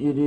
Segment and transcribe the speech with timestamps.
[0.00, 0.22] 이리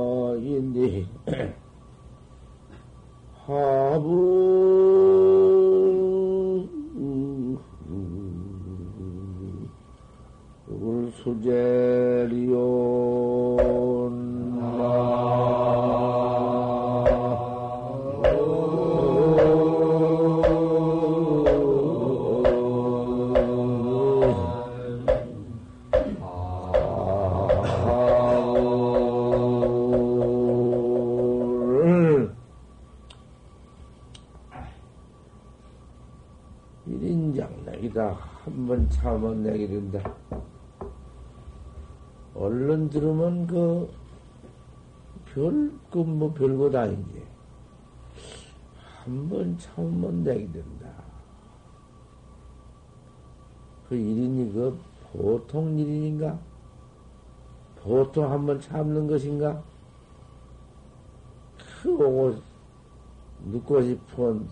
[0.00, 1.06] 인장라인데
[3.46, 4.39] 하부
[38.90, 40.14] 참으면 내게 된다.
[42.34, 43.90] 얼른 들으면 그,
[45.26, 47.22] 별, 그, 뭐, 별것 아닌지.
[49.04, 50.88] 한번 참으면 내게 된다.
[53.88, 54.78] 그 일인이 그
[55.12, 56.38] 보통 일인인가?
[57.82, 59.62] 보통 한번 참는 것인가?
[61.82, 62.36] 그 오고
[63.46, 64.48] 눕고 싶은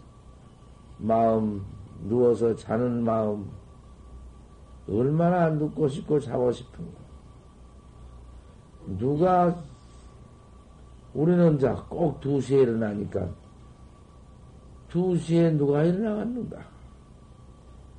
[0.99, 1.65] 마음,
[2.09, 3.49] 누워서 자는 마음,
[4.91, 6.99] 얼마나 눕고 싶고 자고 싶은가?
[8.99, 9.55] 누가,
[11.13, 13.29] 우리는 자, 꼭 2시에 일어나니까,
[14.91, 16.59] 2시에 누가 일어나갔는가?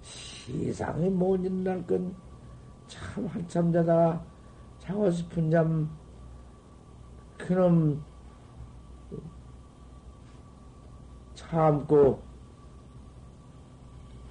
[0.02, 2.16] 세상에 못 일어날 건,
[2.88, 4.24] 참 한참 자다가
[4.80, 5.88] 자고 싶은 잠,
[7.38, 8.04] 그놈,
[11.36, 12.20] 참고,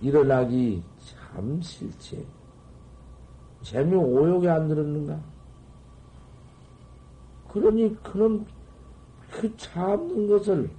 [0.00, 2.38] 일어나기 참 싫지.
[3.68, 5.20] 재미 오욕이 안 들었는가?
[7.48, 8.46] 그러니 그런
[9.30, 10.70] 그 참는 것을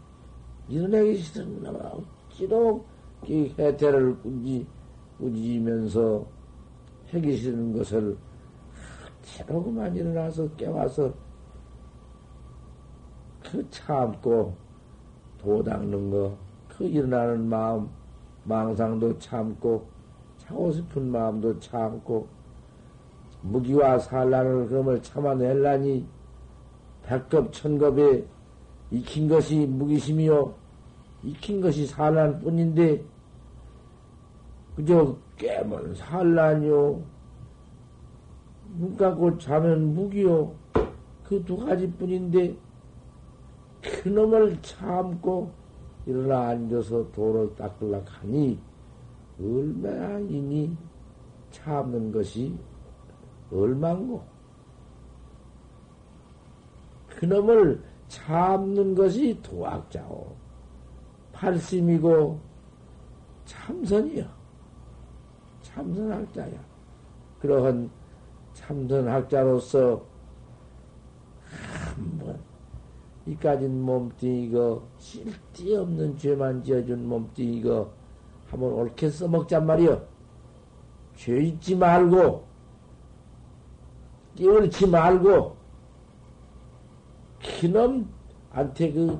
[0.67, 2.83] 일어나기 싫은 놈아 억지로
[3.27, 4.65] 이 해태를 꾸지,
[5.19, 6.25] 꾸지면서
[7.11, 8.17] 하기 싫은 것을
[9.19, 11.13] 억지로 그만 일어나서 깨워서
[13.43, 14.55] 그 참고
[15.37, 16.35] 도 닦는 거,
[16.67, 17.87] 그 일어나는 마음,
[18.45, 19.87] 망상도 참고,
[20.39, 22.27] 차고 싶은 마음도 참고,
[23.41, 26.05] 무기와 산란을 그럼을 참아낼라니,
[27.03, 28.25] 백급 천급에
[28.91, 30.53] 익힌 것이 무기심이요,
[31.23, 33.03] 익힌 것이 산란 뿐인데,
[34.75, 37.01] 그저 깨면 산란이요,
[38.77, 40.53] 눈 감고 자면 무기요,
[41.23, 42.55] 그 두 가지 뿐인데,
[43.81, 45.51] 그놈을 참고
[46.05, 48.59] 일어나 앉아서 도를 닦으려 하니
[49.39, 50.75] 얼마나 이니
[51.51, 52.57] 참는 것이
[53.51, 54.23] 얼만고?
[57.09, 60.35] 그놈을 참는 것이 도학자오.
[61.33, 62.39] 팔심이고
[63.45, 64.25] 참선이요
[65.61, 66.59] 참선학자야.
[67.39, 67.89] 그러한
[68.53, 70.03] 참선학자로서
[71.95, 72.39] 한번
[73.25, 77.91] 이까진 몸뚱이 이거 쓸데없는 죄만 지어준 몸뚱이 이거
[78.47, 80.01] 한번 옳게 써먹잔 말이여.
[81.15, 82.48] 죄 잊지 말고
[84.39, 85.57] 깨울지 말고
[87.59, 89.19] 그놈한테 그,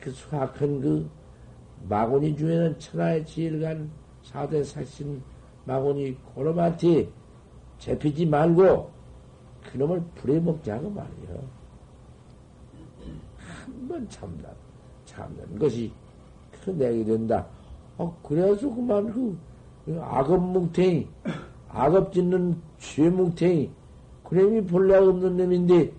[0.00, 1.10] 그 수학한 그
[1.88, 3.90] 마구니 중에는 천하의 지일간
[4.22, 5.20] 사대 사신
[5.64, 7.08] 마구니 그놈한테
[7.78, 8.90] 잡히지 말고
[9.72, 11.60] 그놈을 부려먹자고 말이여.
[13.36, 14.44] 한번 참는,
[15.04, 15.92] 참는 것이
[16.64, 17.44] 그 내게 된다.
[17.98, 19.36] 어, 그래서 그만 그,
[19.84, 21.08] 그 악업 뭉탱이,
[21.72, 23.70] 악업 짓는 죄 뭉탱이,
[24.24, 25.92] 그놈이 본래 없는 놈인데,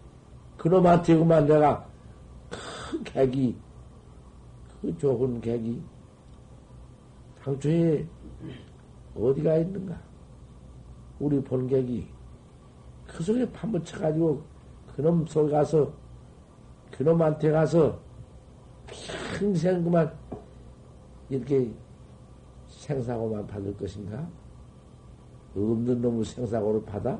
[0.58, 1.88] 그놈한테 그만 내가
[2.50, 3.56] 큰 객이,
[4.82, 5.82] 그 좋은 객이,
[7.44, 8.06] 당초에
[9.16, 10.00] 어디가 있는가?
[11.20, 12.08] 우리 본객이
[13.08, 14.42] 그 속에 파묻혀가지고
[14.96, 15.92] 그놈 속에 가서
[16.92, 18.00] 그놈한테 가서
[19.38, 20.12] 평생 그만
[21.30, 21.72] 이렇게
[22.68, 24.28] 생사고만 받을 것인가?
[25.56, 27.20] 없는 놈의 생사고를 받아?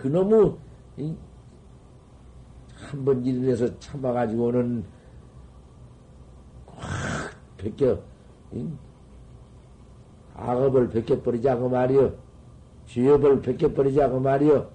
[0.00, 0.56] 그놈의
[2.74, 4.84] 한 번 일어나서 참아가지고는
[6.66, 7.98] 확 벗겨,
[10.34, 12.14] 악업을 벗겨버리자고 말이여.
[12.86, 14.68] 죄업을 벗겨버리자고 말이여.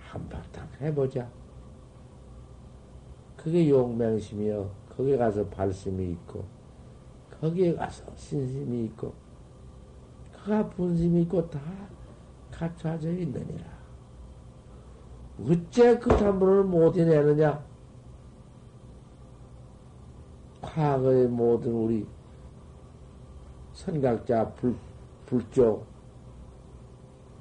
[0.00, 1.30] 한바탕 해보자.
[3.36, 4.70] 그게 용맹심이요.
[4.96, 6.44] 거기에 가서 발심이 있고,
[7.40, 9.12] 거기에 가서 신심이 있고,
[10.32, 11.60] 그가 분심이 있고, 다
[12.50, 13.74] 갖춰져 있느니라.
[15.42, 17.64] 어째 그 탐문을 못 해내느냐?
[20.62, 22.06] 과거의 모든 우리
[23.72, 24.74] 선각자 불,
[25.26, 25.84] 불조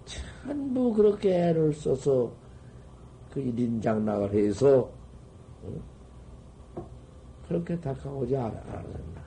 [0.06, 2.32] 전부 그렇게 애를 써서
[3.32, 4.90] 그 일인 장락을 해서
[5.64, 5.82] 어?
[7.48, 9.23] 그렇게 닦아오지 않았나.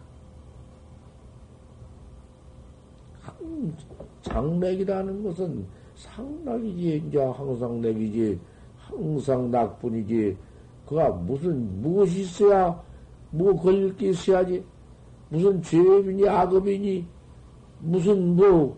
[4.23, 8.39] 장맥이라는 것은 상락이지, 이제 항상 맥이지,
[8.77, 10.37] 항상 낙뿐이지.
[10.87, 12.81] 그가 무슨, 무엇이 있어야,
[13.31, 14.65] 뭐 걸릴 게 있어야지.
[15.29, 17.07] 무슨 죄업이니, 악업이니,
[17.81, 18.77] 무슨 뭐,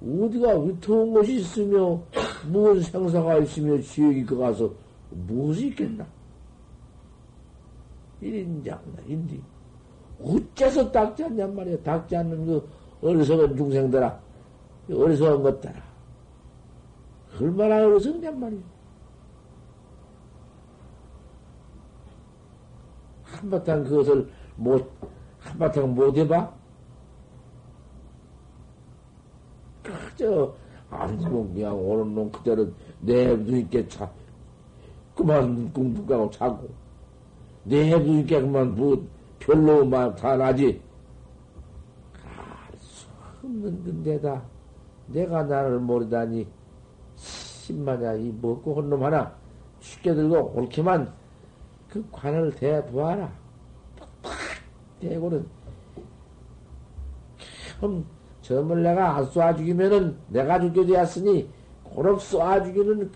[0.00, 2.00] 어디가 위태운 것이 있으며,
[2.50, 4.72] 무슨 생사가 있으며, 지역이 그 가서
[5.10, 6.06] 무엇이 있겠나?
[8.20, 9.40] 일인장인디.
[10.22, 11.78] 어째서 닦지 않냔 말이야.
[11.82, 12.68] 닦지 않는 그
[13.02, 14.20] 어리석은 중생들아.
[14.90, 15.74] 어리석은 것들아.
[17.40, 18.78] 얼마나 어리석냔 말이야.
[23.38, 24.90] 한바탕 그것을 못,
[25.38, 26.52] 한바탕 못 해봐?
[29.82, 30.54] 그저,
[30.90, 32.66] 아니고 그냥 오는 놈 그대로
[33.00, 34.10] 내 눈있게 차,
[35.14, 36.68] 그만 꿈꾸고 자고,
[37.64, 39.06] 내 눈있게 그만 뭐,
[39.38, 40.80] 별로 막다 나지.
[42.24, 43.06] 알수
[43.42, 44.42] 없는 근데다.
[45.08, 46.46] 내가 나를 모르다니,
[47.16, 49.32] 십만야, 이 먹고 혼놈 하나
[49.80, 51.12] 쉽게 들고 옳게만
[51.88, 53.32] 그 관을 대보아라.
[54.22, 54.38] 팍팍
[55.00, 55.46] 대고는
[57.80, 58.04] 참
[58.42, 61.48] 점을 내가 안 쏴 죽이면은 내가 죽게 되었으니
[61.84, 63.10] 고럭 쏴 죽이는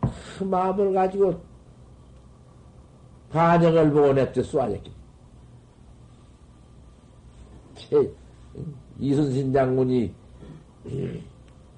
[0.00, 0.08] 그,
[0.38, 1.40] 그 마음을 가지고
[3.30, 4.82] 반영을 보고 냅둬 쏴야겠
[8.98, 10.14] 이순신 장군이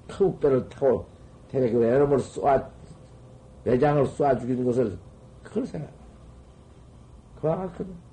[0.07, 1.05] 큰배를 타고
[1.49, 2.69] 대개 그 애놈을 쏴,
[3.63, 4.97] 매장을 쏴 죽이는 것을
[5.43, 5.93] 그걸 생각해.
[7.39, 8.09] 그와 같거든.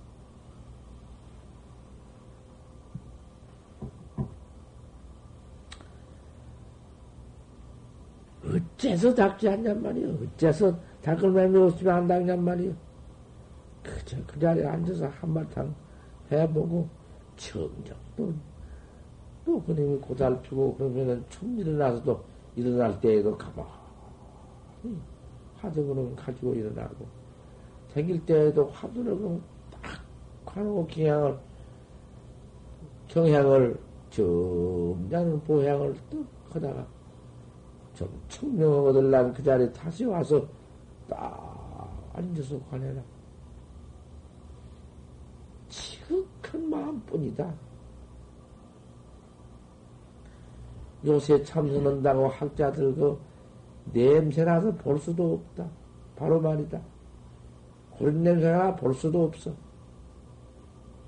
[8.45, 10.15] 어째서 닦지 않냔 말이요.
[10.35, 12.73] 어째서 닦을 맘이 없으면 안 닦냔 말이요.
[13.83, 15.75] 그저 그 자리에 앉아서 한바탕
[16.31, 16.89] 해보고
[17.37, 18.33] 정정 또,
[19.45, 22.25] 또 그놈이 고달피고 그러면은 춤 일어나서도
[22.57, 23.69] 일어날 때에도 가만히
[25.57, 27.07] 화두그는 가지고 일어나고
[27.89, 29.41] 생길 때에도 화두를
[29.71, 30.03] 딱
[30.45, 31.39] 가놓고 경향을
[33.09, 33.79] 경향을
[34.11, 36.87] 점잖은 보향을 뚝 하다가
[37.95, 40.47] 좀 청명을 얻으려면 그 자리에 다시 와서
[41.09, 43.03] 딱 앉아서 관해라.
[45.69, 47.55] 지극한 마음뿐이다.
[51.05, 53.19] 요새 참선한다고 학자들 그
[53.93, 55.69] 냄새나서 볼 수도 없다.
[56.17, 56.81] 바로 말이다.
[57.99, 59.53] 그런 냄새나 볼 수도 없어.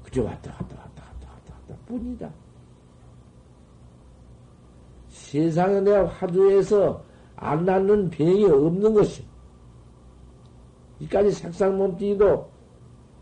[0.04, 2.30] 그저 왔다 갔다 왔다 갔다 왔다 갔다 뿐이다.
[5.08, 7.02] 세상에 내 화두에서
[7.36, 9.24] 안 낫는 병이 없는 것이.
[11.00, 12.57] 이까지 색상 몸뚱이도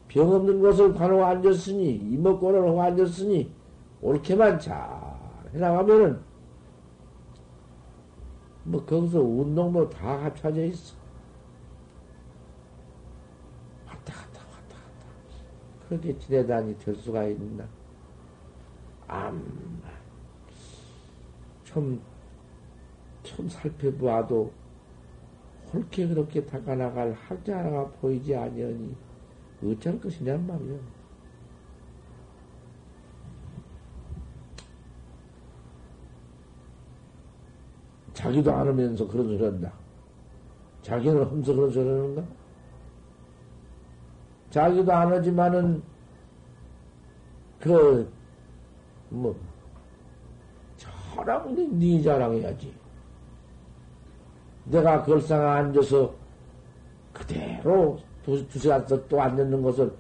[0.09, 3.51] 병 없는 곳을 관하고 앉았으니, 이목고를 하고 앉았으니,
[4.01, 4.77] 옳게만 잘
[5.53, 6.21] 해나가면은
[8.65, 10.97] 뭐 거기서 운동도 다 합쳐져 있어.
[13.87, 15.89] 왔다 갔다 왔다 갔다.
[15.89, 17.65] 그렇게 지내다니 될 수가 있나?
[19.07, 19.83] 암,
[21.65, 22.01] 좀,
[23.23, 24.53] 좀 살펴보아도
[25.73, 28.97] 홀게 그렇게 닦아나갈 학자 하나가 보이지 아니하니
[29.65, 30.79] 어쩔 것이냔 말이야.
[38.13, 39.73] 자기도 안 하면서 그런 소리 한다.
[40.83, 42.25] 자기는 하면서 그런 소리 하는가?
[44.51, 45.83] 자기도 안 하지만은,
[47.61, 48.11] 그,
[49.11, 49.37] 뭐,
[50.77, 52.75] 자랑인데 네 자랑해야지.
[54.65, 56.15] 내가 걸상에 앉아서
[57.13, 59.91] 그대로 두, 두세 앉아서 또 앉는 것을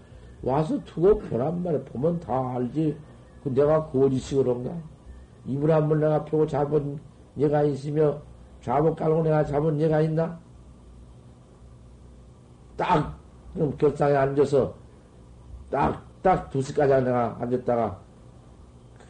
[0.42, 1.82] 와서 두고 보란 말이야.
[1.84, 2.96] 보면 다 알지.
[3.42, 4.76] 그 내가 거짓이 그런가?
[5.46, 6.98] 이불 한 번 내가 펴고 잡은
[7.38, 8.20] 얘가 있으며
[8.60, 10.38] 좌목 깔고 내가 잡은 얘가 있나?
[12.76, 13.16] 딱
[13.54, 14.74] 그럼 결상에 앉아서
[15.70, 18.00] 딱 딱 두 시까지 내가 앉았다가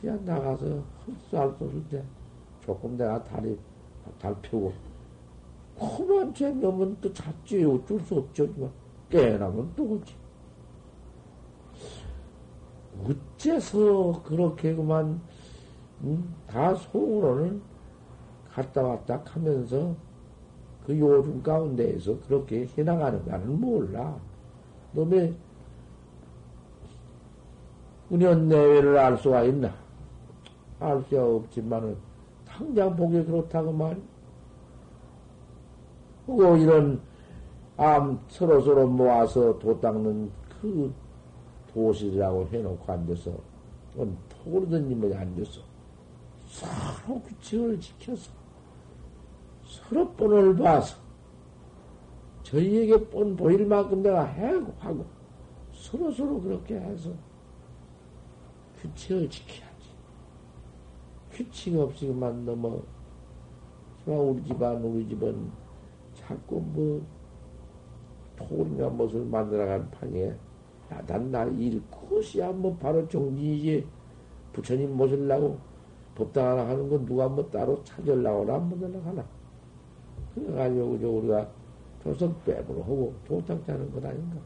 [0.00, 0.66] 그냥 나가서
[1.06, 2.04] 흡수할 소리인데
[2.60, 3.58] 조금 내가 다리
[4.20, 4.70] 달 펴고
[5.78, 8.46] 그만 죄 넘으면 또 잤지 어쩔 수 없죠
[9.10, 10.14] 뭐또 오지
[13.04, 15.20] 어째서 그렇게 그만
[16.02, 17.60] 음, 다 속으로는
[18.50, 19.94] 갔다 왔다 하면서
[20.86, 24.16] 그 요즘 가운데에서 그렇게 해나가는 가는 몰라.
[24.92, 25.34] 놈의
[28.08, 29.74] 운연 내외를 알 수가 있나?
[30.78, 31.96] 알 수가 없지만은
[32.46, 34.00] 당장 보기 그렇다고 말이.
[36.24, 37.00] 그리고 이런
[37.76, 40.30] 암 서로 서로 모아서 도 닦는
[40.60, 40.92] 그
[41.72, 43.32] 도시라고 해놓고 앉아서
[44.28, 45.60] 토그르든님이 앉아서
[46.46, 48.30] 서로 규칙을 지켜서
[49.64, 50.96] 서로 뻔을 봐서
[52.42, 55.04] 저희에게 뻔 보일 만큼 내가 해고 하고
[55.72, 57.10] 서로 서로 그렇게 해서
[58.80, 59.90] 규칙을 지켜야지.
[61.30, 62.80] 규칙 없이 그만 넘어.
[64.06, 65.50] 우리 집안, 우리 집은
[66.14, 67.04] 자꾸 뭐,
[68.36, 70.36] 토리나 무엇을 만들어간 판에
[70.88, 73.86] 나단나 일, 그것이야 뭐 바로 정진이지.
[74.52, 75.58] 부처님 모실라고
[76.14, 79.24] 법당 하나 하는 건 누가 뭐 따로 찾으려고 한번 하나.
[80.34, 81.48] 그래가지고 우리가
[82.02, 84.36] 조석 빼으로 하고 도착자는 것 아닌가.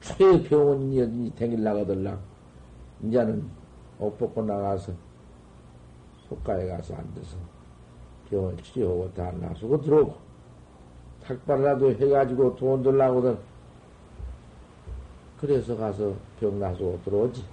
[0.00, 2.18] 최병원이 댕길 나가들랑
[3.04, 3.48] 이제는
[3.98, 4.92] 옷 벗고 나가서
[6.28, 7.57] 속가에 가서 앉아서
[8.30, 10.16] 병원 치료하고 다 나서고 들어오고
[11.24, 13.38] 탁발이라도 해가지고 돈 들라고든
[15.40, 17.44] 그래서 가서 병 나서고 들어오지.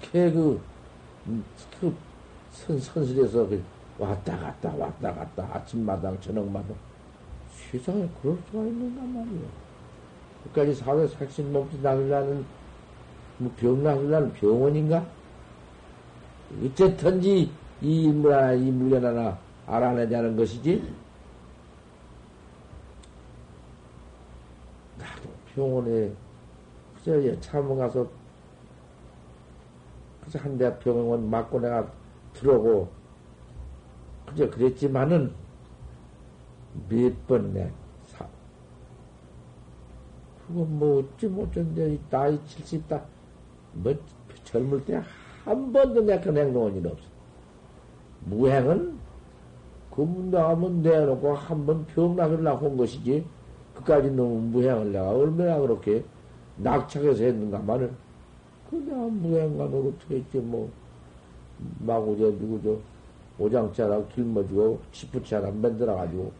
[0.00, 0.60] 그렇게 그,
[1.26, 1.44] 음,
[1.80, 1.94] 그
[2.50, 3.62] 선, 선실에서 그
[3.98, 6.74] 왔다 갔다 왔다 갔다 아침마당 저녁마당
[7.52, 9.48] 세상에 그럴 수가 있는가 말이야.
[10.44, 12.44] 끝까지 사회 색신 몸짓 나으려는,
[13.36, 15.04] 뭐, 병 나으려는 병원인가?
[16.64, 20.82] 어쨌든지, 이 인물 하나, 이 물건 하나 알아내자는 것이지.
[24.98, 26.12] 나도 병원에,
[26.96, 28.08] 그저 참원 가서,
[30.24, 31.86] 그저 한 대 병원 맞고 내가
[32.34, 32.88] 들어오고,
[34.26, 35.32] 그저 그랬지만은,
[36.88, 37.70] 몇 번 내,
[40.48, 43.02] 그건 뭐 어찌 못했는데 나이 70다
[43.74, 43.94] 뭐
[44.44, 45.02] 젊을 때
[45.44, 47.07] 한 번도 내가 그런 행동한 일 없어.
[48.28, 48.98] 무행은
[49.90, 53.24] 그 나하면 내놓고 한번 병나으려고 한 것이지
[53.74, 56.04] 그까지 너무 무행을 내가 얼마나 그렇게
[56.56, 57.90] 낙착해서 했는가만은
[58.70, 60.70] 그 내가 무행관으로 어떻게 했지 뭐
[61.80, 62.78] 마구 저 누구 저
[63.42, 66.32] 오장차라고 길머지고 치푸차라 만들어가지고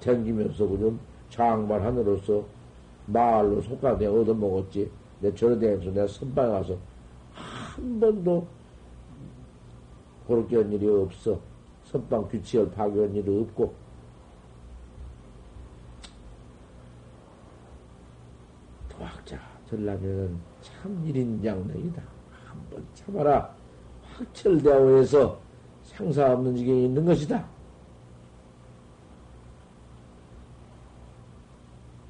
[0.00, 2.44] 댕기면서 그좀 장발 하늘로서
[3.06, 4.90] 말로 속가 내가 얻어먹었지.
[5.20, 6.76] 내 저러대면서 내가 선방에 가서
[7.32, 8.46] 한 번도
[10.26, 11.38] 그렇게 한 일이 없어.
[11.84, 13.74] 선방 규칙을 파괴한 일이 없고.
[18.88, 22.02] 도학자 전라면은 참 일인장능이다.
[22.48, 23.54] 한번 참아라.
[24.02, 25.38] 확철대오해서
[25.84, 27.46] 상사 없는 지경이 있는 것이다.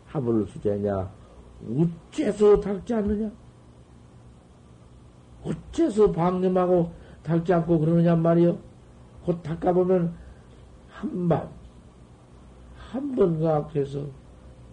[0.07, 1.11] 하물 수제냐?
[2.11, 3.31] 어째서 닦지 않느냐?
[5.43, 6.91] 어째서 방념하고
[7.27, 8.57] 닦지 않고 그러느냐 말이요?
[9.25, 10.15] 곧 닦아보면
[10.89, 11.49] 한 번,
[12.77, 14.05] 한 번 가악해서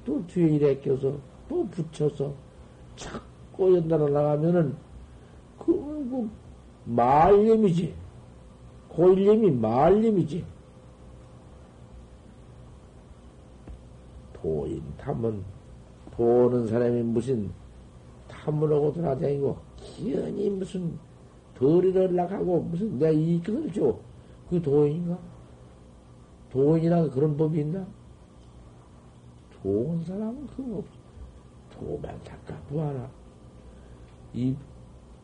[0.05, 1.17] 또 뒤에 일에 껴서
[1.49, 2.31] 또 붙여서
[2.95, 4.75] 자꾸 연달아 나가면은
[5.57, 6.29] 그, 그
[6.85, 7.93] 말념이지.
[8.89, 10.45] 고일념이 말념이지.
[14.33, 15.43] 도인 탐은
[16.11, 17.49] 보는 사람이 무슨
[18.27, 20.99] 탐문하고 돌아다니고 기연이 무슨
[21.55, 23.97] 덜이를 나가고 무슨 내 이익을 줘.
[24.49, 25.17] 그 도인인가?
[26.51, 27.85] 도인이라 그런 법이 있나?
[29.61, 30.91] 좋은 사람은 그거 없어.
[31.71, 33.09] 도만 닦아 부하라.
[34.33, 34.55] 이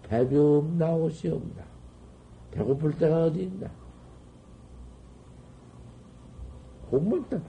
[0.03, 1.63] 배비 없나 옷이 없나?
[2.51, 3.69] 배고플 때가 어디 있나?
[7.29, 7.39] 때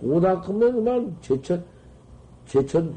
[0.00, 1.64] 도닦으면 그만 제천,
[2.46, 2.94] 제천,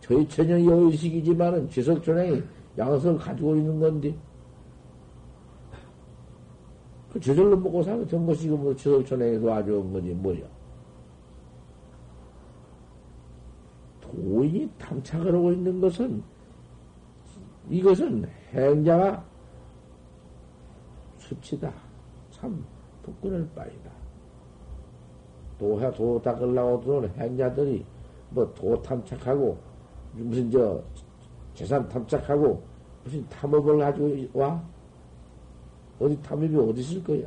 [0.00, 2.42] 저희 천연이 의식이지만은 지석천행이
[2.78, 4.14] 양석을 가지고 있는 건데,
[7.12, 10.40] 그 저절로 먹고 사는 전 것이 뭐 지석천행이 도와준 거지, 뭐야.
[14.00, 16.22] 도인이 탐착을 하고 있는 것은,
[17.68, 19.22] 이것은 행자가
[21.18, 21.70] 수치다.
[22.30, 22.64] 참
[23.02, 23.90] 부끄러울 바이다.
[25.58, 27.84] 도해, 도 닦으려고 들어오는 행자들이
[28.30, 29.58] 뭐 도 탐착하고,
[30.14, 30.82] 무슨 저
[31.52, 32.62] 재산 탐착하고,
[33.04, 34.62] 무슨 탐업을 가지고 와?
[36.02, 37.26] 어디 탐업이 어디 있을 거야?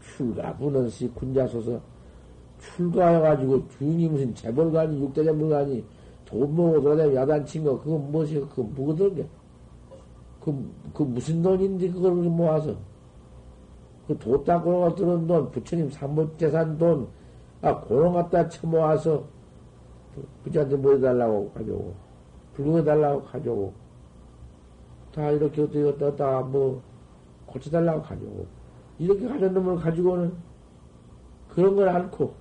[0.00, 1.80] 출가 부는시 군자소서
[2.58, 5.84] 출가해가지고 주인이 무슨 재벌관이 육대재벌관이
[6.24, 9.26] 돈 모으고 돌아다니면 야단친 거, 그거 무엇이, 그거 뭐거든, 게.
[10.40, 12.74] 그, 그 무슨 돈인데, 그걸 모아서.
[14.06, 17.08] 그 도닦고 들은 돈, 부처님 삼무재산 돈,
[17.62, 19.24] 아, 고런 갖다 쳐모아서,
[20.42, 21.94] 부자한테 뭐 해달라고 가져오고,
[22.54, 23.72] 불공해달라고 가져오고,
[25.14, 26.82] 다 이렇게 어떻게 어다 뭐,
[27.46, 28.46] 고쳐달라고 가져오고,
[28.98, 30.34] 이렇게 가져온 놈을 가지고는
[31.48, 32.34] 그런 걸 않고,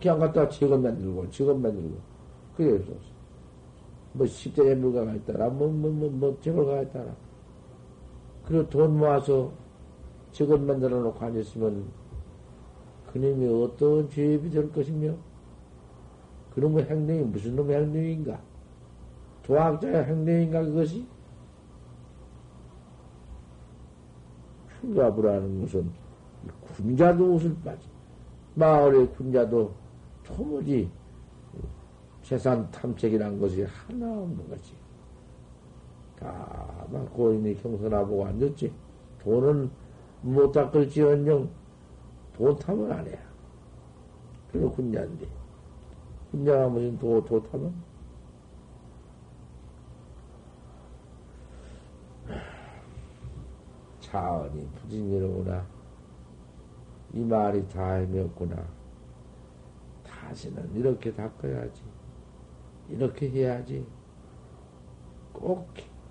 [0.00, 1.96] 그냥 갖다 직업 만들고, 직업 만들고,
[2.56, 2.92] 그게 없어.
[4.14, 7.14] 뭐, 십대에 물가가 있다라, 뭐, 뭐, 뭐, 뭐, 재벌가가 있다라.
[8.46, 9.52] 그리고 돈 모아서
[10.32, 11.84] 직업 만들어 놓고 앉았으면,
[13.12, 15.14] 그놈이 어떤 죄업이 될 것이며,
[16.54, 18.40] 그놈의 행동이 무슨 놈의 행동인가?
[19.42, 21.06] 도학자의 행동인가, 그것이?
[24.82, 25.90] 흉가부라는 것은
[26.76, 27.88] 군자도 옷을 빠지.
[28.54, 29.72] 마을의 군자도
[30.24, 30.90] 토무지
[32.22, 34.74] 재산 탐색이란 것이 하나 없는 거지.
[36.18, 38.72] 다만 고인이 경선하고 앉았지.
[39.20, 39.70] 돈은
[40.22, 41.48] 못 닦을지언정
[42.36, 43.18] 돈 탐은 안 해야.
[44.50, 45.26] 그리고 군자인데.
[46.30, 47.72] 군자가 무슨 도, 도 탐은?
[54.12, 55.64] 차원이 부진이로구나.
[57.14, 58.56] 이 말이 다 헤매었구나.
[60.04, 61.82] 다시는 이렇게 닦아야지.
[62.90, 63.86] 이렇게 해야지.
[65.32, 65.66] 꼭,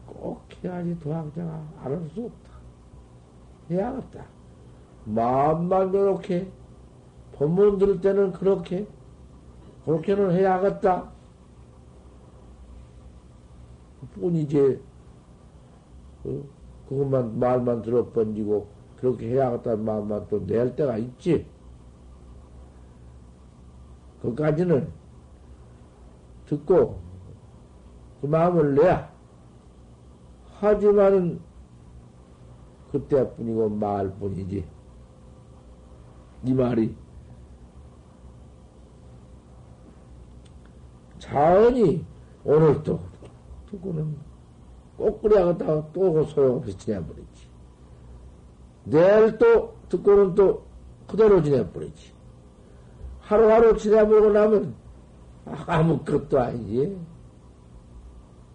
[0.07, 1.53] 꼭 해야지 도학자가
[1.83, 2.51] 안 할 수 없다.
[3.69, 4.25] 해야겠다.
[5.05, 6.51] 마음만 그렇게,
[7.33, 8.87] 법문 들을 때는 그렇게,
[9.85, 11.11] 그렇게는 해야겠다.
[14.15, 14.81] 뿐이지,
[16.25, 16.60] 어?
[16.91, 21.47] 그것만, 말만 들어 번지고, 그렇게 해야겠다는 마음만 또 낼 때가 있지.
[24.21, 24.89] 그까지는
[26.47, 26.99] 듣고
[28.19, 29.09] 그 마음을 내야.
[30.59, 31.39] 하지만은
[32.91, 34.65] 그때뿐이고 말뿐이지.
[36.43, 36.93] 이 말이
[41.19, 42.05] 자연히
[42.43, 42.99] 오늘 또
[43.69, 44.13] 듣고는
[44.97, 47.49] 꼭 그래야겠다 또 소용없이 지내버리지.
[48.83, 50.65] 내일 또 듣고는 또
[51.07, 52.13] 그대로 지내버리지.
[53.19, 54.75] 하루하루 지내버리고 나면
[55.45, 56.97] 아무것도 아니지.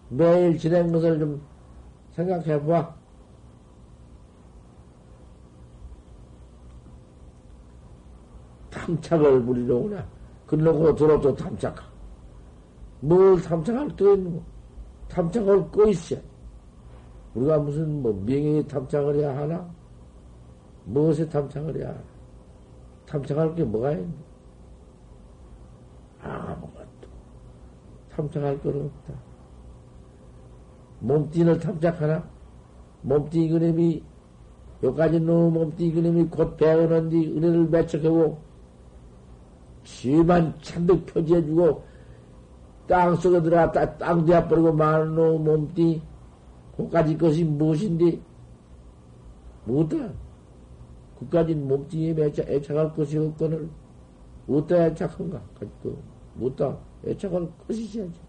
[0.09, 1.41] 매일 지낸 것을 좀
[2.11, 2.95] 생각해 봐.
[8.69, 10.05] 탐착을 부리려구나.
[10.45, 11.85] 그러고 들어도 탐착하.
[13.01, 14.56] 뭘 탐착할 거 있는 거?
[15.09, 16.15] 탐착할 거 있어.
[17.33, 19.69] 우리가 무슨 뭐 명예 탐착을 해야 하나?
[20.85, 22.01] 무엇에 탐착을 해야 하나?
[23.05, 24.13] 탐착할 게 뭐가 있는
[26.21, 27.07] 아무것도
[28.09, 29.13] 탐착할 건 없다.
[30.99, 32.27] 몸뚱이를 탐착하나?
[33.01, 34.03] 몸뚱이 그림이
[34.83, 38.37] 여기까지 놓은 몸뚱이 그림이 곧 배우는 뒤 은혜를 맺혀가고
[39.83, 41.83] 지만 잔뜩 표지해주고
[42.87, 46.01] 땅 속에 들어갔다 땅 뒤아버리고 마는 놈 몸뚱이
[46.75, 48.19] 그까지 것이 무엇인데
[49.65, 50.09] 뭐다
[51.19, 53.69] 그까지 몸뚱이에 애착할 것이 없거늘
[54.47, 55.41] 어디다 애착한가
[55.81, 56.01] 그
[56.35, 58.19] 못다 애착할 것이셔야지.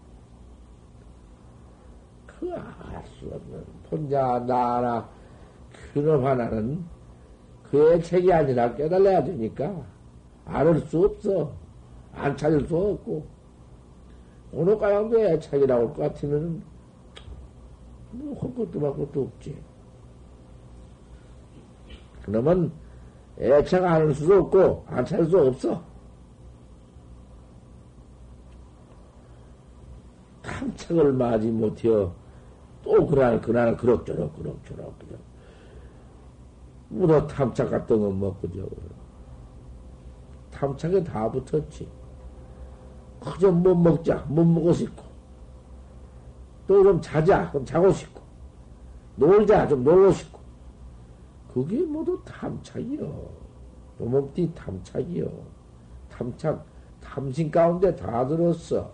[2.25, 5.09] 그알수 없는 혼자 나나
[5.93, 6.83] 그놈 하나는
[7.63, 9.85] 그 애착이 아니라 깨달아야 되니까
[10.45, 11.51] 알 수 없어.
[12.13, 13.38] 안 찾을 수 없고.
[14.51, 16.63] 오늘 가양도 애착이 나올 것 같으면
[18.11, 19.55] 뭐 할 것도 말 것도 없지.
[22.23, 22.71] 그러면
[23.39, 25.83] 애착 안 할 수도 없고 안 찾을 수 없어.
[30.41, 32.13] 탐착을 마지 못해요.
[32.83, 35.15] 또 그날, 그날, 그럭저럭, 그럭저럭, 그저.
[36.89, 38.65] 무더 탐착 같은 건 뭐, 그저.
[40.51, 41.87] 탐착에 다 붙었지.
[43.19, 45.03] 그저 못 먹자, 못 먹고 싶고.
[46.67, 48.21] 또좀 자자, 그럼 자고 싶고.
[49.15, 50.39] 놀자, 좀 놀고 싶고.
[51.53, 53.29] 그게 모두 탐착이요.
[53.97, 55.29] 도목띠 탐착이요.
[56.09, 56.65] 탐착,
[57.01, 58.89] 탐심 가운데 다 들었어.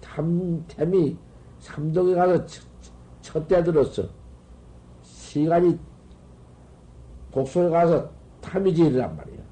[0.00, 1.16] 탐, 템이
[1.60, 2.44] 삼동에 가서
[3.22, 4.04] 첫때 들었어.
[5.02, 5.78] 시간이
[7.32, 9.45] 독소에 가서 탐이지이란 말이야.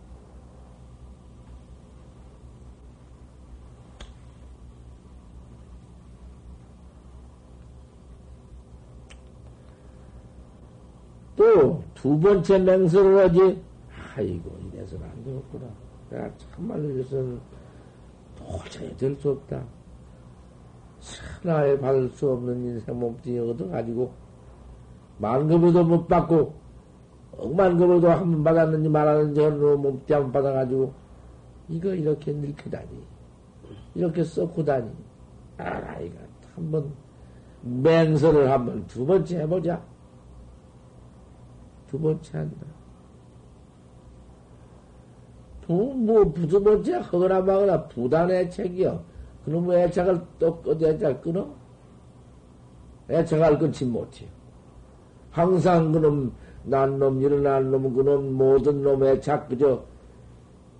[11.44, 13.62] 또 두 번째 맹설을 하지.
[14.16, 15.66] 아이고 이래서는 안 되겠구나.
[16.10, 17.38] 내가 참말로 이래서는
[18.36, 19.62] 도저히 될 수 없다.
[21.42, 24.10] 천하에 받을 수 없는 인생 몸뚱이 얻어가지고,
[25.18, 26.54] 만급에도 못 받고,
[27.36, 30.94] 억만급에도 한 번 받았는지 말았는지 하는 몸뚱이 한 번 받아가지고,
[31.68, 33.04] 이거 이렇게 늙히다니.
[33.96, 34.90] 이렇게 썩고 다니.
[35.58, 36.16] 아, 이거
[36.54, 36.90] 한 번,
[37.62, 39.82] 맹설을 한번 두 번째 해보자.
[41.94, 42.66] 두 번째 한다.
[45.68, 49.00] 뭐, 두 번째 하거나 마거나 부단의 책이요.
[49.44, 51.46] 그놈의 애착을 또 꺼져 애착 끊어?
[53.08, 54.28] 애착을 끊지 못해요.
[55.30, 59.84] 항상 그놈, 난 놈, 일어난 놈, 그놈, 모든 놈의 애착, 그저,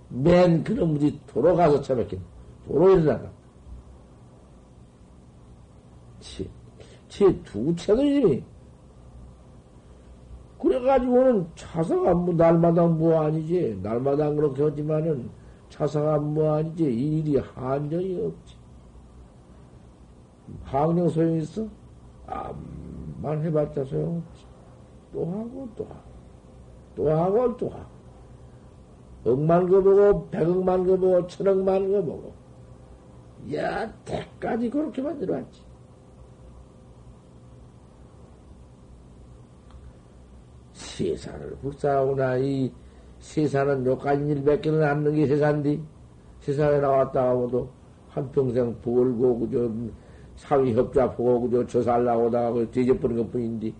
[0.09, 2.19] 맨 그놈들이 도로 가서 처박힌,
[2.67, 3.31] 도로 일어나가.
[6.19, 6.49] 치,
[7.07, 8.43] 치두 책을 그래
[10.85, 13.79] 가지고는 차사가 뭐 날마다 뭐 아니지.
[13.81, 15.29] 날마다 그렇게 하지만은
[15.69, 16.83] 차사가 뭐 아니지.
[16.85, 18.55] 이 일이 한정이 없지.
[20.63, 21.67] 항령 소용 있어?
[22.27, 24.45] 암만 해봤자 소용없지.
[25.11, 26.05] 또 하고 또 하고
[26.95, 27.95] 또 하고 또 하고
[29.25, 32.33] 억만 거 보고 백억만 거 보고 천억만 거 보고
[33.53, 35.64] 야 대까지 그렇게 만들어왔지.
[40.95, 42.37] 세상을 불사하구나.
[42.37, 42.71] 이
[43.19, 45.81] 세상은 요까지 일밖에는 않는 게 세상디.
[46.39, 47.69] 세상에 나왔다 하고도
[48.09, 49.69] 한평생 벌고, 그저,
[50.37, 53.73] 사위협자 보고, 그저, 저 살라고다 하고 뒤져버린 것 뿐인데,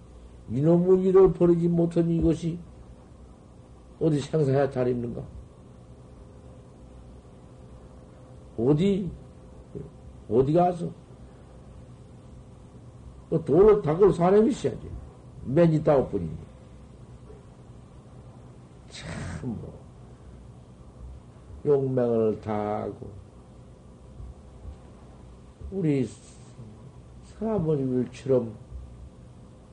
[0.49, 2.60] 이놈의 일을 버리지 못한 이것이
[3.99, 5.21] 어디 생사에 달있는가?
[8.58, 9.10] 어디,
[10.30, 10.89] 어디 가서?
[13.30, 14.89] 그 돈을 닦을 사람이 있어야지.
[15.45, 16.54] 맨 있다고 뿐이니.
[18.95, 19.84] 참, 뭐,
[21.65, 23.10] 용맹을 다하고,
[25.71, 26.08] 우리
[27.23, 28.53] 사모님들처럼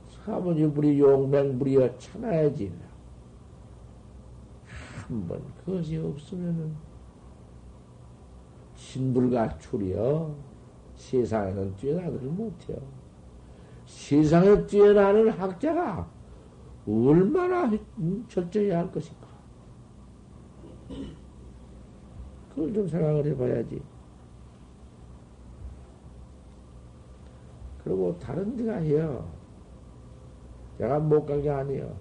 [0.09, 2.71] 사모님 우리 용맹 부리어 참아야지.
[5.07, 6.75] 한 번 그것이 없으면은
[8.75, 10.35] 신불가 출이여
[10.95, 12.77] 세상에는 뛰어나들 못해요.
[13.85, 16.09] 세상에 뛰어나는 학자가
[16.87, 17.69] 얼마나
[18.27, 19.27] 철저히 할 것인가.
[22.49, 23.81] 그걸 좀 생각을 해봐야지.
[27.83, 29.29] 그리고 다른 데가 해요.
[30.77, 31.95] 내가 못 간 게 아니에요.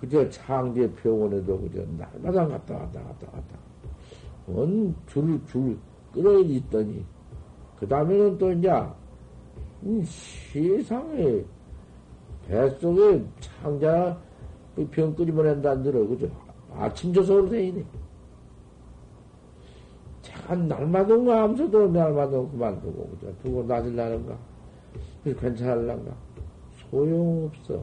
[0.00, 3.58] 그저 창제 병원에도 그저 날마다 갔다 갔다 갔다 갔다.
[4.48, 5.78] 원 줄, 줄,
[6.12, 7.04] 끌어 있더니,
[7.78, 8.68] 그 다음에는 또 이제,
[10.04, 11.44] 세상에
[12.52, 14.20] 뱃속에 창자
[14.90, 16.28] 병 끓이면 한다는 들어, 그죠?
[16.74, 17.82] 아침 조석으로 되어있네.
[20.20, 23.34] 참, 날마다 하면서도 날마다 그만두고, 그죠?
[23.42, 24.36] 두고 놔질라는가?
[25.24, 26.14] 괜찮을란가?
[26.90, 27.82] 소용없어.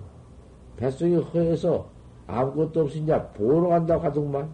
[0.77, 1.89] 뱃속이 허해서
[2.27, 4.49] 아무것도 없이 이제 보러 간다고 하더만.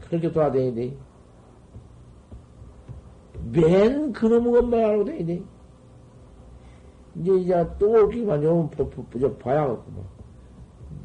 [0.00, 0.96] 그렇게 돌아다니니.
[3.50, 5.53] 맨 그놈의 것만 알고 다니니.
[7.16, 8.68] 이제, 이제 또 오기만 요,
[9.38, 10.04] 봐야겠구만.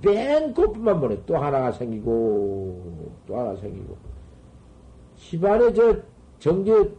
[0.01, 1.25] 맨 그것만 보내.
[1.25, 3.97] 또 하나가 생기고, 또 하나 생기고.
[5.15, 5.95] 집안에 저
[6.39, 6.91] 정제,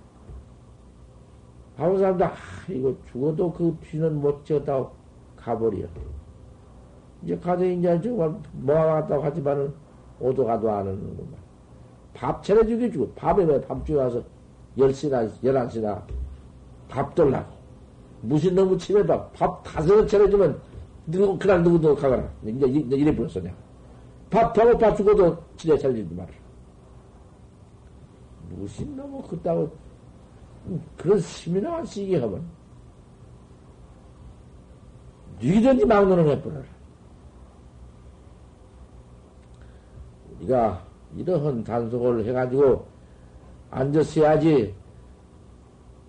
[1.76, 2.34] 하는 사람들, 아,
[2.68, 4.86] 이거 죽어도 그 피는 못 지었다
[5.36, 5.86] 가버려.
[7.22, 9.72] 이제 가서 이제 정말 모아갔다고 하지만은
[10.20, 11.40] 오도 가도 안 하는구만.
[12.12, 14.22] 밥 차려주기 주고, 밥에 왜 밤중에 와서
[14.76, 16.02] 10시나, 11시나
[16.88, 17.59] 밥 돌라고.
[18.22, 20.60] 무슨 너무 집에 밥, 밥 다섯 차려주면
[21.06, 22.28] 누구, 그날 누구도 가거라.
[22.44, 23.56] 이제, 이제 이래 불렀어, 내가.
[24.28, 26.28] 밥, 배고파 죽어도 집에 차려주지 말아.
[28.50, 29.70] 무슨 너무 그따고,
[30.96, 32.44] 그런 시민한 시기 하면,
[35.42, 36.64] 니든지 막노는 해버려라.
[40.36, 40.84] 우리가
[41.16, 42.86] 이러한 단속을 해가지고
[43.70, 44.74] 앉았어야지.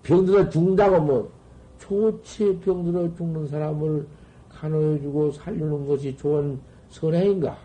[0.03, 1.31] 병들어 죽는다고 뭐,
[1.81, 4.07] 좋지 병들어 죽는 사람을
[4.49, 7.57] 간호해주고 살리는 것이 좋은 선행인가?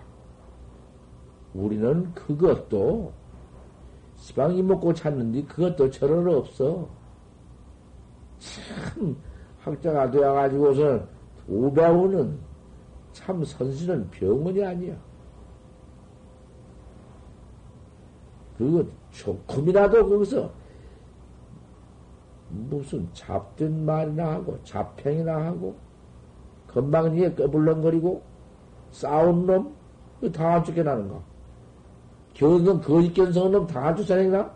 [1.53, 3.13] 우리는 그것도
[4.17, 6.89] 지방이 먹고 찾는데 그것도 저럴 없어.
[8.39, 9.17] 참
[9.61, 11.07] 학자가 되어가지고서는
[11.49, 12.39] 우배우는
[13.13, 14.97] 참 선실은 병원이 아니야.
[18.57, 20.51] 그거 조금이라도 거기서
[22.49, 25.77] 무슨 잡된 말이나 하고 잡팽이나 하고
[26.69, 28.23] 건방지게 꺼불렁거리고
[28.91, 29.75] 싸운 놈?
[30.33, 31.21] 다 죽게 나는가?
[32.35, 34.51] 겨우는 거짓 견성한 놈다 쫓아내나?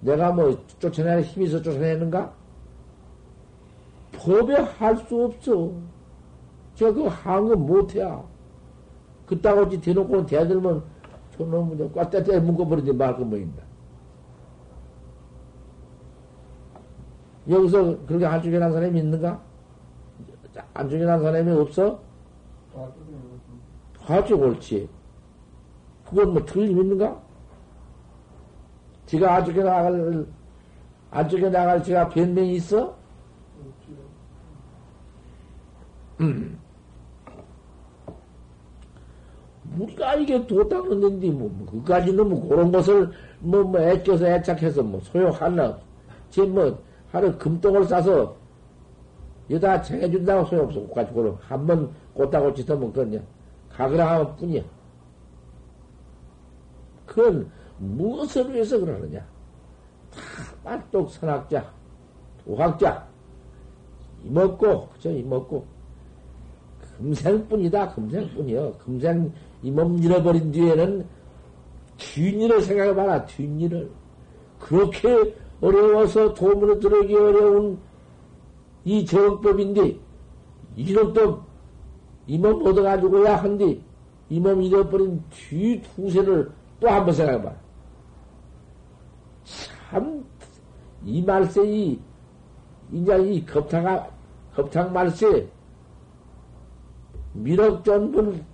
[0.00, 2.32] 내가 뭐 쫓아내는 힘이 있어 쫓아내는가?
[4.12, 5.72] 법에 할 수 없어.
[6.74, 8.22] 제가 그거 한거 못해야.
[9.26, 10.82] 그따구지 대놓고 대들면
[11.36, 13.67] 저놈은 꽉따뜻 묶어버리지 말고 뭐 있나.
[17.48, 19.40] 여기서 그렇게 한쪽에 난 사람이 있는가?
[20.74, 22.00] 안쪽에 난 사람이 없어?
[24.00, 24.88] 하죠, 옳지.
[26.08, 27.20] 그건 뭐 틀림 있는가?
[29.06, 30.26] 지가 안쪽에 나갈,
[31.10, 32.96] 안쪽에 나갈 지가 변명이 있어?
[36.20, 36.58] 음.
[39.78, 45.00] 우리가 이게 도 닦는데, 뭐, 뭐, 그까지는 뭐, 그런 것을, 뭐, 뭐, 애껴서 애착해서, 뭐,
[45.00, 45.78] 소용하나.
[46.30, 46.76] 제 뭐,
[47.10, 48.36] 하루 금똥을 싸서,
[49.50, 50.80] 여다 챙겨준다고 소용없어.
[50.88, 51.38] 그까지 그럼.
[51.40, 53.24] 한번 꽃다고 짓으면 그냥,
[53.70, 54.62] 가그라 하면 뿐이야.
[57.06, 59.20] 그건 무엇을 위해서 그러느냐?
[60.10, 60.20] 다
[60.64, 61.72] 말뚝 선학자,
[62.44, 63.06] 도학자,
[64.24, 65.10] 이먹고, 그죠?
[65.10, 65.64] 이먹고.
[66.98, 68.72] 금생뿐이다, 금생뿐이요.
[68.84, 71.06] 금생 이 몸 잃어버린 뒤에는
[71.96, 73.90] 뒷일을 생각해봐라, 뒷일을.
[74.58, 77.78] 그렇게 어려워서 도문에 들어오기 어려운
[78.84, 79.98] 이 정법인데,
[80.76, 81.42] 이놈도
[82.26, 83.82] 이몸 얻어가지고야 한디,
[84.30, 87.52] 이 몸 잃어버린 뒤 투세를 또 한 번 생각해봐.
[89.90, 90.24] 참,
[91.04, 91.98] 이 말세, 이,
[92.92, 94.06] 이제 이 겁탕아,
[94.54, 95.48] 겁탕 말세,
[97.32, 98.44] 미륵 전분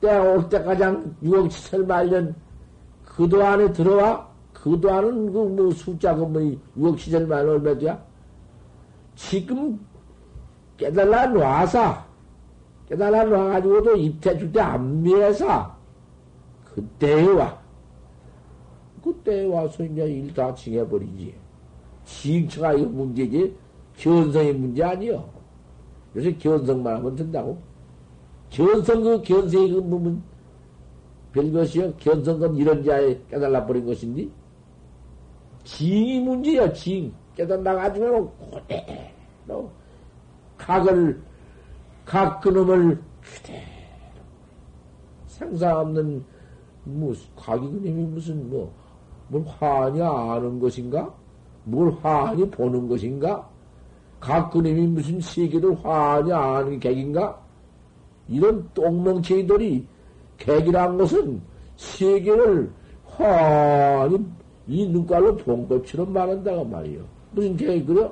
[0.00, 2.34] 때올 때까지 한 6억 7천 말년
[3.04, 4.28] 그도 안에 들어와?
[4.64, 8.02] 그도 안은 그뭐 숫자가 뭐 6억 7천 말 얼마 돼야?
[9.14, 9.78] 지금
[10.78, 12.02] 깨달아 놔서
[12.88, 15.76] 깨달아 놔가지고도 입태줄 때 안 미해서
[16.64, 17.60] 그때에 와.
[19.02, 21.34] 그때에 와서 이제 일 다 징해버리지.
[22.06, 23.54] 징처가 이거 문제지.
[23.98, 25.28] 견성이 문제 아니요.
[26.16, 27.58] 요새 견성만 하면 된다고.
[28.48, 30.22] 견성 그 견성이 그 부분
[31.32, 31.92] 별것이요.
[31.98, 34.26] 견성은 이런 자에 깨달아 버린 것인데
[35.64, 36.72] 징이 문제야.
[36.72, 38.32] 징 깨달아 가지고
[38.66, 39.70] 그대로
[40.56, 41.20] 각을
[42.04, 43.74] 각 그놈을 그대로
[45.26, 46.24] 생사 없는
[46.84, 51.12] 무슨 각이 그놈이 무슨 뭐뭘 환히 아는 것인가?
[51.64, 53.48] 뭘 환히 보는 것인가?
[54.20, 57.42] 각 그놈이 무슨 세계를 환히 아는 객인가?
[58.28, 59.86] 이런 똥멍청이들이
[60.38, 61.42] 객이란 것은
[61.76, 62.70] 세계를
[63.06, 64.24] 환히
[64.66, 67.00] 이 눈깔로 본 것처럼 말한다고 말이요.
[67.32, 68.10] 무슨 객이 그래?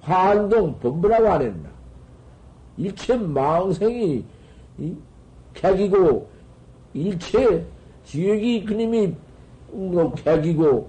[0.00, 1.68] 환동 범부라고 안 했나?
[2.76, 4.24] 일체 망생이
[5.54, 6.28] 객이고
[6.94, 7.64] 일체
[8.04, 9.14] 지역이 그님이
[9.72, 10.88] 뭐 객이고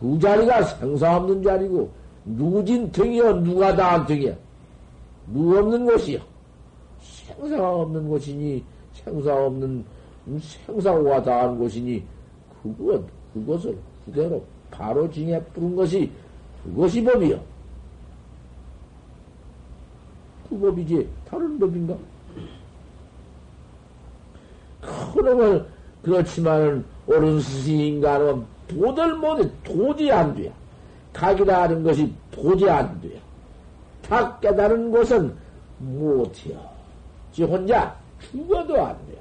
[0.00, 1.90] 그 자리가 생사 없는 자리고
[2.24, 4.34] 누진 등이여 누가 다한 등이야
[5.26, 6.20] 무 없는 곳이요.
[7.00, 9.84] 생사 없는 곳이니, 생사 없는,
[10.66, 12.02] 생사와 다한 곳이니,
[12.64, 16.10] 그것, 그것을 그대로 바로 징해 뿌린 것이,
[16.64, 17.40] 그것이 법이요.
[20.48, 21.94] 그 법이지, 다른 법인가?
[24.80, 25.66] 그놈을,
[26.02, 30.50] 그렇지만은, 옳은 스승인가는 도들 못해, 도저히 안 돼.
[31.12, 33.20] 각이라 하는 것이 도저히 안 돼.
[34.02, 35.34] 다 깨달은 것은
[35.78, 36.58] 못해요.
[37.32, 39.18] 지 혼자 죽어도 안 돼요.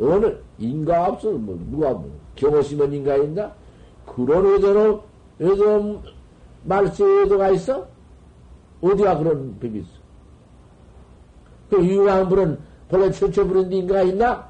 [0.00, 3.52] 어느 인가 없어 뭐 누가 뭐 경호심은 인가 있나?
[4.06, 5.02] 그런 의도로
[5.38, 6.02] 의도
[6.64, 7.86] 말세 의도가 있어?
[8.80, 9.88] 어디가 그런 법이 있어?
[11.68, 14.48] 그 유황불은 본래 최초 부른 인가가 있나?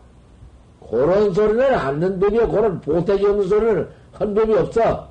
[0.88, 2.48] 그런 소리는 않는 법이요.
[2.48, 5.09] 그런 보태기 없는 소리는 한 법이 없어.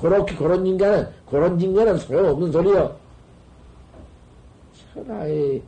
[0.00, 2.96] 그렇게 그런 인간은 그런 인간은 소용없는 소리요.
[4.94, 5.62] 천하의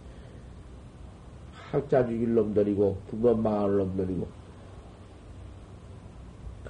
[1.70, 4.26] 학자 죽일 놈들이고 부모 망할 놈들이고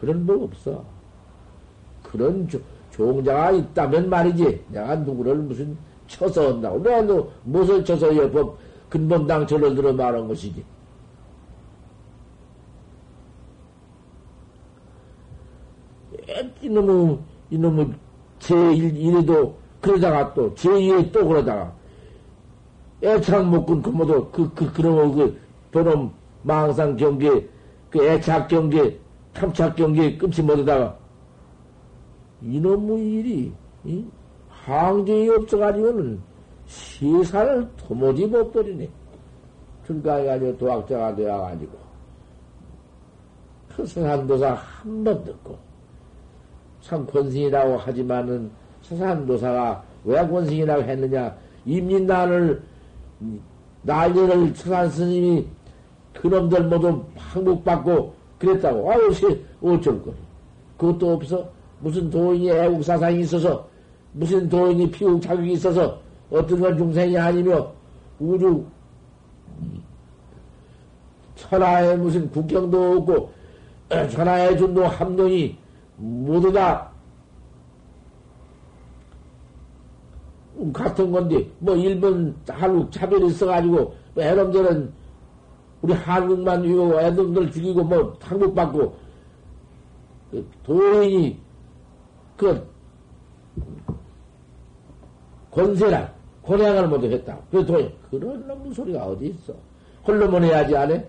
[0.01, 0.85] 그런 법 없어.
[2.03, 4.65] 그런 조, 종자가 있다면 말이지.
[4.69, 6.83] 내가 누구를 무슨 쳐서 한다고.
[6.83, 8.59] 내가 너 무엇을 쳐서 여법
[8.89, 10.65] 근본당 절을 들어 말한 것이지.
[16.63, 17.19] 이놈의
[17.51, 17.93] 이놈의
[18.41, 21.73] 제1, 이래도 그러다가 또 제2에 또 그러다가
[23.03, 26.11] 애착 못끈 그 모두 그, 그, 그놈의 그 도놈
[26.43, 27.49] 망상 경계
[27.91, 28.99] 그 애착 경계
[29.33, 30.97] 탐착 경계 끊지 못하다가
[32.43, 33.53] 이놈의 일이
[33.85, 34.05] 이?
[34.49, 36.21] 항쟁이 없어가지고는
[36.67, 38.89] 세상을 도무지 못 버리네.
[39.85, 41.79] 불가해가지고 도학자가 되어가지고
[43.75, 45.57] 그 서산도사 한 번 듣고,
[46.83, 48.51] 참 권승이라고 하지만은
[48.83, 51.35] 서산도사가 왜 권승이라고 했느냐?
[51.65, 52.63] 임진난을,
[53.83, 55.47] 난리를 서산 스님이
[56.15, 58.91] 그놈들 모두 항복받고 그랬다고.
[58.91, 59.11] 아유,
[59.63, 60.15] 어쩔 거야.
[60.77, 61.49] 그것도 없어?
[61.81, 63.67] 무슨 도인이 애국사상이 있어서,
[64.13, 65.99] 무슨 도인이 피국 자격이 있어서,
[66.31, 67.71] 어떤 건 중생이 아니며,
[68.19, 68.65] 우주,
[71.37, 73.33] 천하에 무슨 국경도 없고,
[74.11, 75.57] 천하의 준도 함론이
[75.97, 76.91] 모두 다
[80.73, 84.93] 같은 건데, 뭐, 일본, 한국 차별이 있어가지고, 뭐 애놈들은
[85.83, 88.97] 우리 한국만 이고 애놈들 죽이고, 뭐, 한국 받고,
[90.31, 91.39] 그 도인이,
[92.37, 92.67] 그,
[95.51, 97.39] 권세랑, 권양을 모두 했다.
[97.51, 99.55] 그 도인, 그런 놈 소리가 어디 있어?
[100.07, 101.07] 홀로만 해야지, 안 해?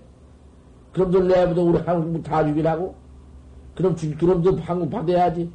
[0.93, 2.95] 그럼들 내부터 우리 한국 다 죽이라고?
[3.75, 5.49] 그럼 주, 그럼들 한국 받아야지.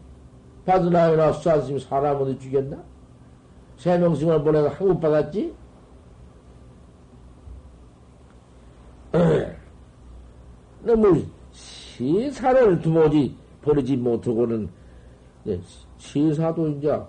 [0.64, 2.82] 받으나요나 수아스님 사람 어디 죽였나?
[3.76, 5.54] 세 명씩을 보내서 한국 받았지?
[10.82, 14.68] 너무 시사를 두고지 버리지 못하고는
[15.44, 15.60] 네,
[15.98, 17.00] 시사도 이제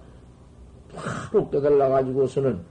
[0.94, 2.64] 하루 깨달아 가지고서는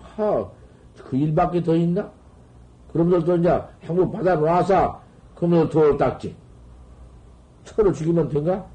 [0.00, 0.48] 하,
[0.96, 2.10] 그 일밖에 더 있나?
[2.92, 5.00] 그럼들도 이제 한국 받아 놔서
[5.34, 6.36] 그러면 돌을 닦지.
[7.64, 8.71] 서로 죽이면 된가?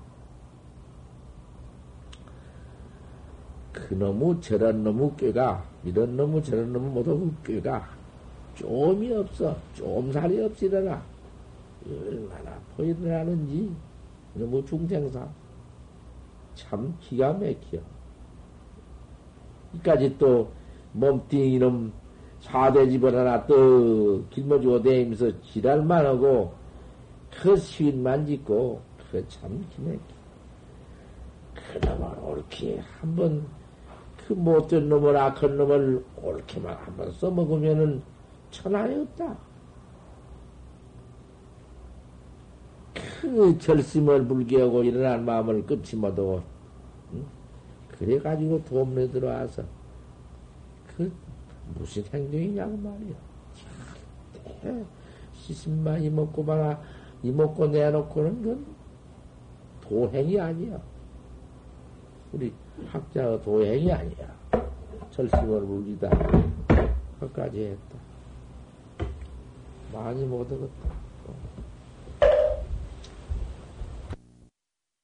[3.87, 7.87] 그놈의 저런 놈의 꾀가, 이런 놈의 저런 놈의 모두 꾀가
[8.55, 9.55] 좀이 없어.
[9.75, 11.01] 좀살이 없이다가
[11.85, 13.71] 얼마나 포인을 하는지,
[14.33, 15.27] 너무 중생사.
[16.55, 17.77] 참 기가 막혀.
[19.75, 20.51] 이까지 또
[20.93, 21.93] 몸뚱이 이놈
[22.41, 26.53] 사대 집을 하나 또 길머지고 다니면서 지랄만 하고
[27.31, 30.17] 그 시인만 짓고 그 참 기맥혀.
[31.55, 33.45] 그놈을 옳게 한번
[34.27, 38.01] 그 못된 놈을 악한 놈을 옳게만 한번 써먹으면은
[38.51, 39.37] 천하에 없다.
[43.21, 46.43] 그 절심을 불개하고 일어난 마음을 끊지 못하고
[47.13, 47.25] 응?
[47.97, 49.63] 그래가지고 도움에 들어와서
[50.85, 51.09] 그
[51.73, 53.15] 무슨 행동이냐고 말이야.
[55.33, 56.81] 시신만 이먹고 봐라
[57.23, 58.65] 이먹고 내놓고는 건
[59.81, 60.81] 도행이 아니야.
[62.33, 62.51] 우리
[62.85, 64.35] 학자의 도행이 아니야.
[65.11, 66.09] 절심을 울리다.
[67.19, 67.97] 그까지 했다.
[69.93, 71.06] 많이 못 얻었다.